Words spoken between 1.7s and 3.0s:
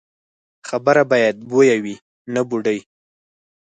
وي، نه بوډۍ.